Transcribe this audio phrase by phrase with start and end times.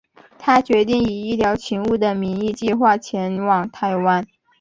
[0.39, 4.25] 他决定以医疗勤务的名义计画前往台湾。